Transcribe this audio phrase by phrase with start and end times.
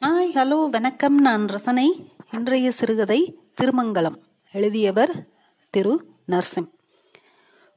[0.00, 1.20] Hi hello வணக்கம்.
[1.20, 4.16] நான் ரசனை இன்றைய சிறுகதை திருமங்கலம்.
[4.52, 5.28] எழுதியவர்
[5.70, 6.06] திரு.
[6.28, 6.70] நர்சிம்.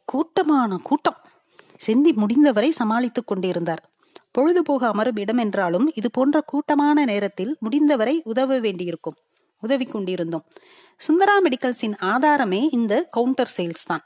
[0.05, 1.17] கூட்டமான கூட்டம்.
[1.87, 3.89] செந்தி முடிந்தவரை சமாளித்துக் கொண்டிருந்தார்.
[4.31, 9.15] பொழுதுபோக அமரும் இடம் என்றாலும் இது போன்ற கூட்டமான நேரத்தில் முடிந்தவரை உதவ வேண்டியிருக்கும்.
[9.59, 10.45] உதவி கொண்டிருந்தோம்.
[10.97, 14.01] சுந்தரா மெடிக்கல்ஸின் ஆதாரமே இந்த கவுண்டர் சேல்ஸ் தான்.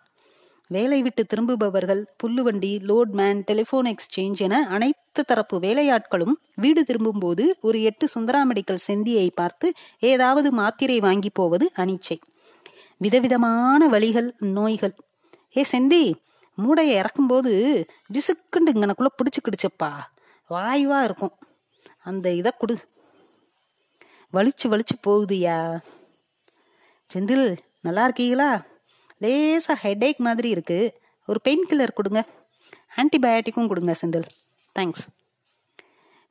[0.68, 8.08] வேலை விட்டு திரும்புபவர்கள் புல்லுவண்டி லோட்மேன் டெலிபோன் எக்ஸ்சேஞ்ச் என அனைத்து தரப்பு வேலையாட்களும் வீடு திரும்பும்போது ஒரு எட்டு
[8.16, 12.18] சுந்தரா மெடிக்கல் செந்தியை பார்த்து ஏதாவது மாத்திரை வாங்கி போவது அனிச்சை.
[12.98, 14.96] விதவிதமான வழிகள் நோய்கள்.
[15.58, 16.14] ஏ செந்தி
[16.58, 19.92] மூடைய இறக்கும்போது விசுக்குண்டு இங்கனக்குள்ள பிடிச்சுக்கிடுச்சப்பா
[20.50, 21.38] வாய்வா இருக்கும்.
[22.04, 22.78] அந்த இதை கொடு.
[24.34, 25.80] வலிச்சு வலிச்சு போகுதுயா.
[27.14, 28.62] செந்தில் நல்லா இருக்கீங்களா?
[29.18, 30.92] லேசாக ஹெடேக் மாதிரி இருக்குது
[31.26, 32.26] ஒரு பெயின் கில்லர் கொடுங்க.
[32.96, 34.28] ஆன்டிபயோட்டிக்கும் கொடுங்க செந்தில்.
[34.80, 35.06] தேங்க்ஸ்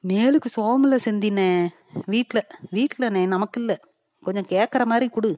[0.09, 1.69] மேலுக்கு சோமில் செந்தினே
[2.07, 3.77] வீட்டில் வீட்டில்ண்ணே நமக்கு இல்லை
[4.23, 5.31] கொஞ்சம் கேட்குற மாதிரி கொடு.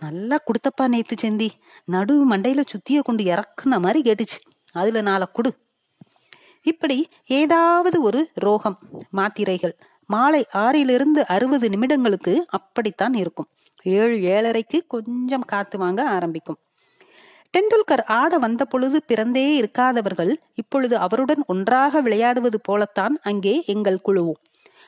[0.00, 1.48] நல்லா கொடுத்தப்பா நேத்து செந்தி.
[1.84, 4.38] நடு மண்டையில சுத்திய கொண்டு இறக்குன மாதிரி கேட்டுச்சு.
[4.72, 5.50] அதுல நாளை கொடு.
[6.62, 8.78] இப்படி ஏதாவது ஒரு ரோகம்
[9.10, 9.74] மாத்திரைகள்
[10.06, 13.48] மாலை ஆறிலிருந்து அறுபது நிமிடங்களுக்கு அப்படித்தான் இருக்கும்.
[13.82, 16.58] ஏழு ஏழரைக்கு கொஞ்சம் காத்து வாங்க ஆரம்பிக்கும்.
[17.54, 24.40] டெண்டுல்கர் ஆட வந்த பொழுது பிறந்தே இருக்காதவர்கள் இப்பொழுது அவருடன் ஒன்றாக விளையாடுவது போலத்தான் அங்கே எங்கள் குழுவும்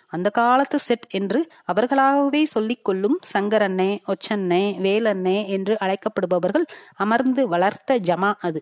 [0.08, 8.34] அந்த காலத்து செட் என்று அவர்களாகவே சொல்லிக் கொள்ளும் சங்கரண்ணே ஒச்சண்ணே வேலண்ணே என்று அழைக்கப்படுபவர்கள் அமர்ந்து வளர்த்த ஜமா
[8.38, 8.60] அது.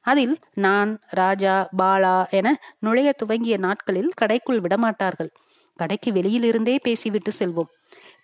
[0.00, 5.30] அதில் நான் ராஜா பாலா என நுழைய துவங்கிய நாட்களில் கடைக்குள் விடமாட்டார்கள்.
[5.76, 7.70] கடைக்கு வெளியிலிருந்தே பேசிவிட்டு செல்வோம்.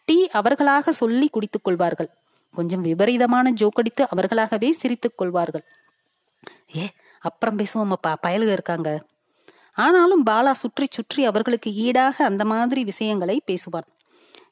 [0.09, 2.11] டீ அவர்களாக சொல்லி குடித்துக் கொள்வார்கள்.
[2.55, 5.65] கொஞ்சம் விபரீதமான ஜோக்கடித்து அவர்களாகவே சிரித்துக் கொள்வார்கள்.
[6.77, 6.85] ஏ
[7.19, 8.91] அப்புறம் பேசுவோமப்பா பயலுக இருக்காங்க.
[9.77, 13.89] ஆனாலும் பாலா சுற்றி சுற்றி அவர்களுக்கு ஈடாக அந்த மாதிரி விஷயங்களை பேசுவான்.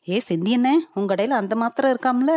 [0.08, 2.32] ஏ செந்தி என்ன உங்க கடையில அந்த மாத்திரம் இருக்காம்ல?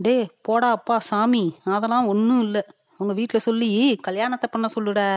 [0.00, 2.62] டே போடா அப்பா சாமி அதெல்லாம் ஒன்றும் இல்லை.
[3.00, 3.70] உங்க வீட்டில் சொல்லி
[4.00, 5.08] கல்யாணத்தை பண்ண சொல்லுடா.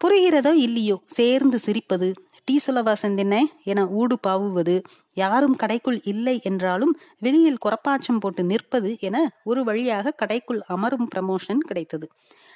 [0.00, 2.08] புரிகிறதோ இல்லையோ சேர்ந்து சிரிப்பது
[2.44, 4.74] டீ சொல்லவா செந்தினே என ஊடு பாவுவது
[5.14, 12.08] யாரும் கடைக்குள் இல்லை என்றாலும் வெளியில் குறப்பாச்சம் போட்டு நிற்பது என ஒரு வழியாக கடைக்குள் அமரும் ப்ரமோஷன் கிடைத்தது.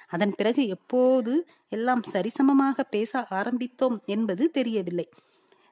[0.08, 1.32] அதன் பிறகு எப்போது
[1.68, 5.06] எல்லாம் சரிசமமாக பேச ஆரம்பித்தோம் என்பது தெரியவில்லை.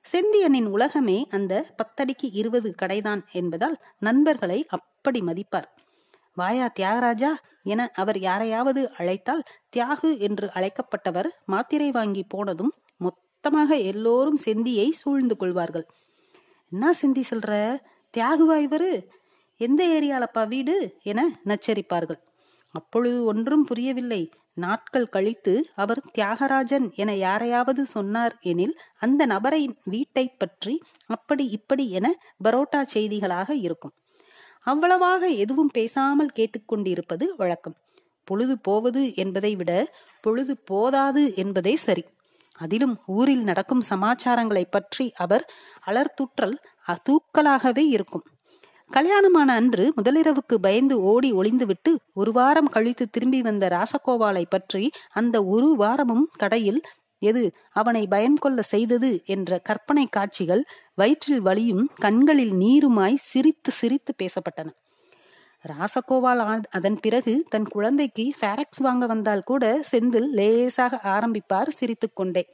[0.05, 5.69] செந்தியனின் உலகமே அந்த பத்தடிக்கு இருபது கடைதான் என்பதால் நண்பர்களை அப்படி மதிப்பார்.
[6.35, 7.31] வாயா தியாகராஜா
[7.63, 9.45] என அவர் யாரையாவது அழைத்தால்
[9.77, 12.73] தியாகு என்று அழைக்கப்பட்டவர் மாத்திரை வாங்கி போனதும்
[13.45, 15.85] மொத்தமாக எல்லோரும் செந்தியை சூழ்ந்து கொள்வார்கள்.
[16.73, 17.79] என்ன செந்தி சொல்ற?
[18.15, 18.91] தியாகுவா இவரு?
[19.61, 20.77] எந்த ஏரியாலப்பா வீடு?
[21.03, 22.21] என நச்சரிப்பார்கள்.
[22.75, 24.21] அப்பொழுது ஒன்றும் புரியவில்லை.
[24.55, 32.15] நாட்கள் கழித்து அவர் தியாகராஜன் என யாரையாவது சொன்னார் எனில் அந்த நபரின் வீட்டை பற்றி அப்படி இப்படி என
[32.45, 33.97] பரோட்டா செய்திகளாக இருக்கும்.
[34.67, 37.79] அவ்வளவாக எதுவும் பேசாமல் கேட்டுக்கொண்டிருப்பது வழக்கம்.
[38.25, 39.73] பொழுது போவது என்பதை விட
[40.21, 42.05] பொழுது போதாது என்பதே சரி.
[42.65, 45.45] அதிலும் ஊரில் நடக்கும் சமாச்சாரங்களை பற்றி அவர்
[45.87, 46.57] அலர்த்துற்றல்
[47.07, 48.25] தூக்கலாகவே இருக்கும்.
[48.91, 54.85] கல்யாணமான அன்று முதலிரவுக்கு பயந்து ஓடி ஒளிந்துவிட்டு ஒரு வாரம் கழித்து திரும்பி வந்த ராசகோபாலை பற்றி
[55.21, 56.81] அந்த ஒரு வாரமும் கடையில்
[57.23, 57.43] எது
[57.81, 60.63] அவனை பயம் கொள்ள செய்தது என்ற கற்பனை காட்சிகள்
[61.01, 64.71] வயிற்றில் வலியும் கண்களில் நீருமாய் சிரித்து சிரித்து பேசப்பட்டன.
[65.65, 66.43] ராசகோபால்
[66.77, 72.45] அதன் பிறகு தன் குழந்தைக்கு ஃபேரக்ஸ் வாங்க வந்தால் கூட செந்தில் லேசாக ஆரம்பிப்பார் சிரித்துக்கொண்டே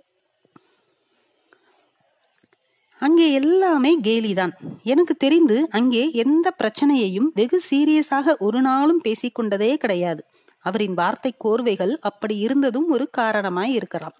[3.02, 4.52] அங்கே எல்லாமே கேலிதான்.
[4.92, 10.22] எனக்கு தெரிந்து அங்கே எந்த பிரச்சனையையும் வெகு சீரியஸாக ஒரு நாளும் பேசிக்கொண்டதே கிடையாது.
[10.64, 14.16] அவரின் வார்த்தை கோர்வைகள் அப்படி இருந்ததும் ஒரு காரணமாய் இருக்கலாம்.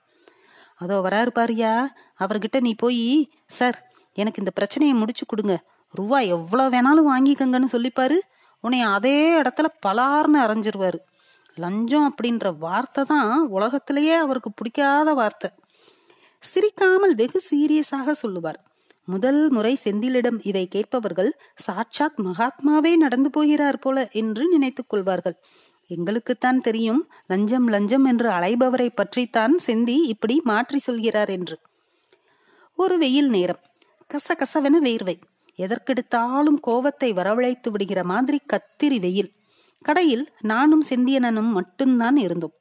[0.81, 1.73] அதோ வராரு பாரியா
[2.25, 3.05] அவர்கிட்ட நீ போய்
[3.59, 3.79] சார்
[4.19, 5.55] எனக்கு இந்த பிரச்சனையை முடிச்சு கொடுங்க.
[5.95, 8.19] ரூபா எவ்வளவு வேணாலும் வாங்கிக்கங்கன்னு சொல்லிப்பாரு.
[8.61, 10.99] உன்னை அதே இடத்துல பலார்னு அரைஞ்சிருவாரு.
[11.55, 15.51] லஞ்சம் அப்படின்ற வார்த்தை தான் உலகத்திலேயே அவருக்கு பிடிக்காத வார்த்தை.
[16.39, 18.67] சிரிக்காமல் வெகு சீரியஸாக சொல்லுவார்.
[19.05, 25.37] முதல் முறை செந்திலிடம் இதை கேட்பவர்கள் சாட்சாத் மகாத்மாவே நடந்து போகிறார் போல என்று நினைத்துக் கொள்வார்கள்.
[25.89, 31.59] எங்களுக்குத்தான் தெரியும் லஞ்சம் லஞ்சம் என்று அலைபவரை பற்றித்தான் செந்தி இப்படி மாற்றி சொல்கிறார் என்று.
[32.75, 33.61] ஒரு வெயில் நேரம்.
[34.15, 35.21] கச கசவென வேர்வை.
[35.59, 39.33] எதற்கெடுத்தாலும் கோவத்தை வரவழைத்து விடுகிற மாதிரி கத்திரி வெயில்.
[39.83, 42.53] கடையில் நானும் செந்தியனனும் மட்டும்தான் இருந்தோம்.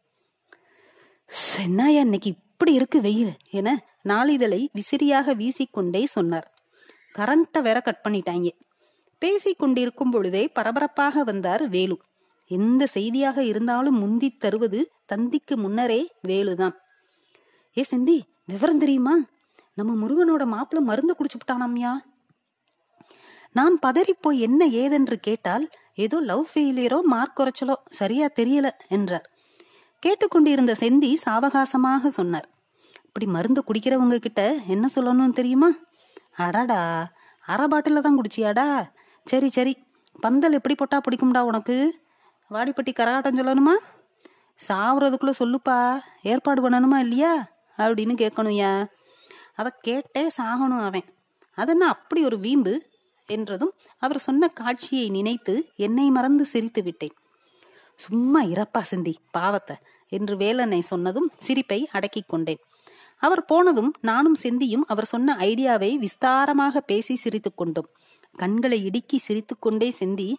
[1.41, 6.53] சென்னாயா இன்னைக்கு இப்படி இருக்கு வெயில் என நாளிதழை விசிறியாக வீசிக்கொண்டே சொன்னார்.
[7.17, 8.49] கரண்ட்டை வேற கட் பண்ணிட்டாங்க.
[9.19, 11.97] பேசிக் கொண்டிருக்கும் பொழுதே பரபரப்பாக வந்தார் வேலு.
[12.47, 16.75] எந்த செய்தியாக இருந்தாலும் முந்தி தருவது தந்திக்கு முன்னரே வேலுதான்.
[17.77, 19.15] ஏ செந்தி விவரம் தெரியுமா?
[19.73, 21.91] நம்ம முருகனோட மாப்பிள்ள மருந்து குடிச்சுட்டானாம்யா
[23.57, 25.65] நான் பதறிப்போய் என்ன ஏதென்று கேட்டால்
[25.95, 29.25] ஏதோ லவ் ஃபெயிலியரோ மார்க் குறைச்சலோ சரியா தெரியல என்றார்.
[30.03, 32.47] கேட்டுக்கொண்டிருந்த செந்தி சாவகாசமாக சொன்னார்.
[33.05, 35.69] இப்படி மருந்து குடிக்கிறவங்க கிட்ட என்ன சொல்லணும்னு தெரியுமா?
[36.45, 36.81] அடாடா
[37.45, 38.67] அரை பாட்டில தான் குடிச்சியாடா?
[39.27, 39.73] சரி சரி
[40.19, 41.77] பந்தல் எப்படி போட்டா பிடிக்கும்டா உனக்கு?
[42.51, 43.75] வாடிப்பட்டி கரகாட்டம் சொல்லணுமா?
[44.59, 45.77] சாவுறதுக்குள்ள சொல்லுப்பா
[46.23, 47.33] ஏற்பாடு பண்ணணுமா இல்லையா?
[47.77, 48.71] அப்படின்னு கேட்கணும்யா
[49.55, 51.07] அதை கேட்டே சாகணும் அவன்.
[51.57, 52.73] அதென்ன அப்படி ஒரு வீம்பு?
[53.27, 57.15] என்றதும் அவர் சொன்ன காட்சியை நினைத்து என்னை மறந்து சிரித்து விட்டேன்.
[57.95, 59.75] சும்மா இறப்பா சிந்தி பாவத்தை
[60.09, 62.59] என்று வேலனை சொன்னதும் சிரிப்பை அடக்கிக் கொண்டேன்.
[63.17, 67.89] அவர் போனதும் நானும் செந்தியும் அவர் சொன்ன ஐடியாவை விஸ்தாரமாக பேசி சிரித்துக் கொண்டோம்.
[68.35, 70.33] கண்களை இடுக்கி சிரித்துக்கொண்டே செந்தி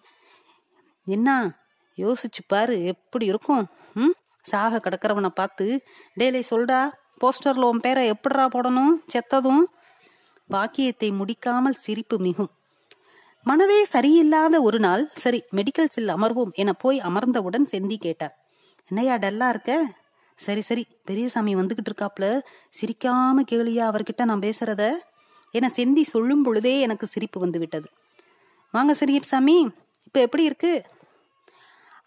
[1.05, 1.59] என்ன
[1.97, 3.65] யோசிச்சு பாரு எப்படி இருக்கும்?
[3.95, 4.15] ம்?
[4.43, 5.85] சாக கிடக்கிறவனை பார்த்து
[6.19, 8.95] டேலே சொல்டா போஸ்டர்ல உன் பேரை எப்படிரா போடணும்?
[9.13, 9.65] செத்ததும்
[10.47, 12.51] வாக்கியத்தை முடிக்காமல் சிரிப்பு மிகும்.
[13.49, 18.35] மனதே சரியில்லாத ஒரு நாள் சரி மெடிக்கல் செல் அமர்வோம் என போய் அமர்ந்தவுடன் செந்தி கேட்டார்.
[18.87, 19.93] என்னையா டல்லா இருக்க?
[20.35, 22.41] சரி சரி பெரியசாமி வந்துகிட்டு இருக்காப்ல.
[22.81, 24.83] சிரிக்காம கேளியா அவர்கிட்ட நான் பேசுறத?
[25.51, 27.89] என செந்தி சொல்லும் பொழுதே எனக்கு சிரிப்பு வந்து விட்டது.
[28.71, 29.69] வாங்க சாமி
[30.05, 30.85] இப்ப எப்படி இருக்கு?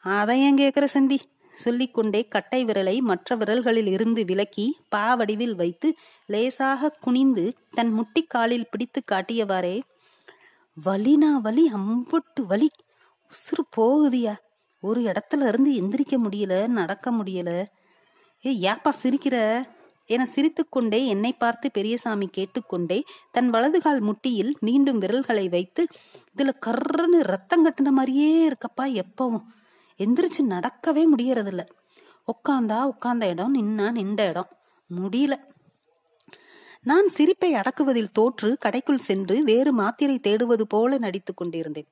[0.02, 1.20] அதை ஏன் கேக்குற செந்தி?
[1.54, 5.96] சொல்லிக்கொண்டே கட்டை விரலை மற்ற விரல்களில் இருந்து விலக்கி பாவடிவில் வைத்து
[6.26, 9.82] லேசாக குனிந்து தன் முட்டிக்காலில் பிடித்து காட்டியவாறே
[10.86, 12.70] வலினா வலி அம்புட்டு வலி.
[13.32, 14.36] உசுறு போகுதியா.
[14.82, 17.66] ஒரு இடத்துல இருந்து எந்திரிக்க முடியல நடக்க முடியல.
[18.46, 19.66] ஏ ஏப்பா சிரிக்கிற?
[20.06, 25.88] என சிரித்துக்கொண்டே என்னை பார்த்து பெரியசாமி கேட்டுக்கொண்டே தன் வலதுகால் முட்டியில் மீண்டும் விரல்களை வைத்து
[26.38, 29.44] இதுல கர்றன்னு ரத்தம் கட்டின மாதிரியே இருக்கப்பா எப்பவும்.
[29.98, 31.70] எந்திரிச்சு நடக்கவே முடியறதில்ல.
[32.28, 34.48] உட்காந்தா உட்காந்த இடம் நின்னா நின்ற இடம்.
[34.96, 35.34] முடியல.
[36.86, 41.88] நான் சிரிப்பை அடக்குவதில் தோற்று கடைக்குள் சென்று வேறு மாத்திரை தேடுவது போல நடித்துக் கொண்டிருந்தேன்.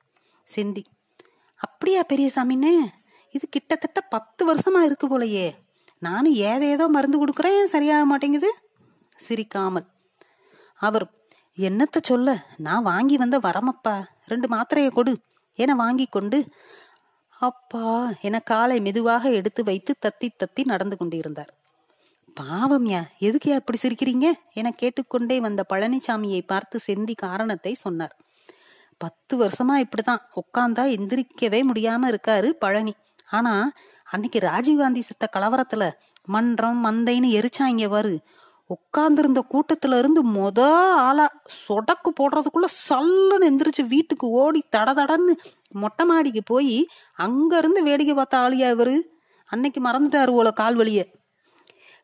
[0.48, 0.82] செந்தி
[1.60, 2.72] அப்படியா பெரியசாமின்னே
[3.34, 5.46] இது கிட்டத்தட்ட பத்து வருஷமா இருக்கு போலயே.
[5.98, 8.50] நானும் ஏதேதோ மருந்து கொடுக்குறேன் சரியாக மாட்டேங்குது?
[9.16, 9.86] சிரிக்காமல்
[10.80, 11.06] அவர்
[11.58, 13.94] என்னத்த சொல்ல நான் வாங்கி வந்த வரமப்பா
[14.26, 15.14] ரெண்டு மாத்திரையை கொடு
[15.58, 16.38] என வாங்கி கொண்டு
[17.40, 17.86] அப்பா
[18.20, 21.52] என காலை மெதுவாக எடுத்து வைத்து தத்தி தத்தி நடந்து கொண்டிருந்தார்.
[22.36, 24.32] பாவம்யா எதுக்கு அப்படி சிரிக்கிறீங்க?
[24.52, 28.16] என கேட்டுக்கொண்டே வந்த பழனிசாமியை பார்த்து செந்தி காரணத்தை சொன்னார்.
[28.98, 32.94] பத்து வருஷமா இப்படிதான் உட்காந்தா எந்திரிக்கவே முடியாம இருக்காரு பழனி.
[33.30, 33.70] ஆனா
[34.04, 35.90] அன்னைக்கு ராஜீவ்காந்தி செத்த கலவரத்துல
[36.24, 38.20] மன்றம் மந்தைன்னு எரிச்சாங்க வரு
[38.66, 45.34] உட்கார்ந்திருந்த கூட்டத்துல இருந்து மொத ஆளா சொடக்கு போடுறதுக்குள்ள சல்லுன்னு எந்திரிச்சு வீட்டுக்கு ஓடி தட தடன்னு
[45.68, 48.96] மொட்டை மாடிக்கு போய் அங்க இருந்து வேடிக்கை பார்த்த ஆளியா இவரு?
[49.44, 51.04] அன்னைக்கு மறந்துட்டாரு போல கால் வழியை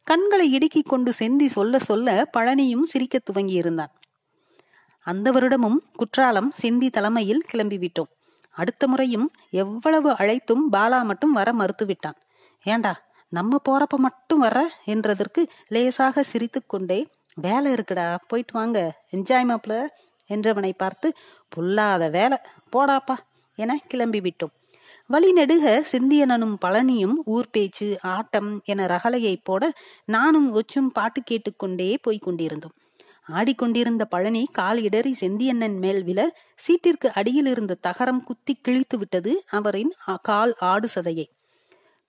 [0.06, 3.92] கண்களை இடுக்கி கொண்டு செந்தி சொல்ல சொல்ல பழனியும் சிரிக்க துவங்கி இருந்தான்
[5.06, 8.10] அந்த வருடமும் குற்றாலம் செந்தி தலைமையில் கிளம்பிவிட்டோம்.
[8.56, 9.26] அடுத்த முறையும்
[9.62, 12.16] எவ்வளவு அழைத்தும் பாலா மட்டும் வர மறுத்துவிட்டான்.
[12.66, 12.92] ஏண்டா
[13.32, 16.98] நம்ம போறப்ப மட்டும் வர என்றதற்கு லேசாக சிரித்து கொண்டே
[17.36, 18.78] வேலை இருக்குடா போயிட்டு வாங்க
[19.10, 19.72] என்ஜாய் மாப்ள
[20.30, 21.08] என்றவனை பார்த்து
[21.52, 22.38] புல்லாத வேலை
[22.72, 23.16] போடாப்பா
[23.58, 24.54] என கிளம்பி விட்டோம்
[25.08, 29.72] வழி நெடுக சிந்தியனனும் பழனியும் ஊர் பேச்சு ஆட்டம் என ரகலையை போட
[30.04, 32.74] நானும் ஒச்சும் பாட்டு கேட்டுக்கொண்டே போய்க் கொண்டிருந்தோம்.
[33.32, 39.92] ஆடிக்கொண்டிருந்த பழனி கால் இடறி செந்தியண்ணன் மேல் விழ சீட்டிற்கு அடியில் இருந்த தகரம் குத்தி கிழித்து விட்டது அவரின்
[40.22, 41.24] கால் ஆடு சதையை.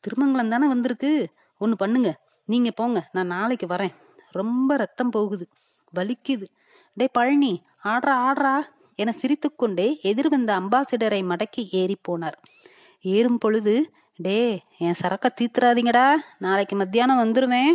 [0.04, 1.30] திருமங்கலம் தானே வந்திருக்கு?
[1.58, 2.20] ஒன்னு பண்ணுங்க.
[2.46, 3.10] நீங்க போங்க.
[3.12, 3.94] நான் நாளைக்கு வரேன்.
[4.32, 5.48] ரொம்ப ரத்தம் போகுது.
[5.96, 6.46] வலிக்குது.
[6.94, 8.62] டே பழனி ஆடுறா ஆடுறா
[8.96, 12.40] என சிரித்துக்கொண்டே எதிர்வந்த அம்பாசிடரை மடக்கி ஏறி போனார்.
[13.02, 17.72] ஏறும் பொழுது டே என் சரக்க தீத்துறாதீங்கடா நாளைக்கு மத்தியானம் வந்துருவேன்.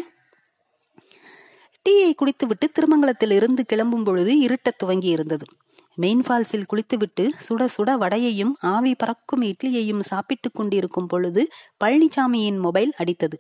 [1.89, 5.45] டீயை குடித்துவிட்டு திருமங்கலத்தில் இருந்து கிளம்பும் பொழுது இருட்டத் துவங்கி இருந்தது.
[5.95, 11.49] மெயின் ஃபால்ஸில் குளித்துவிட்டு சுட சுட வடையையும் ஆவி பறக்கும் இட்லியையும் சாப்பிட்டுக் கொண்டிருக்கும் பொழுது
[11.85, 13.39] பழனிசாமியின் மொபைல் அடித்தது.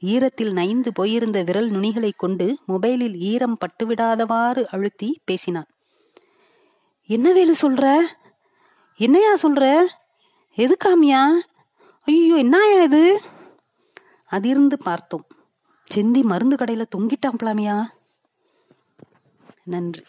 [0.00, 5.66] ஈரத்தில் நைந்து போயிருந்த விரல் நுனிகளை கொண்டு மொபைலில் ஈரம் பட்டுவிடாதவாறு அழுத்தி பேசினான்.
[7.06, 7.98] என்ன வேலு சொல்ற?
[8.96, 9.86] என்னையா சொல்ற?
[10.60, 11.32] எதுக்காமியா
[12.04, 13.20] ஐயோ என்னயா இது?
[14.26, 15.26] அதிர்ந்து பார்த்தோம்.
[15.94, 17.86] செந்தி மருந்து கடையில தொங்கிட்டான்
[19.64, 20.04] நன்றி.